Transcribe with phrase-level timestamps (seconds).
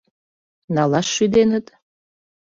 [0.75, 1.65] Налаш шӱденыт?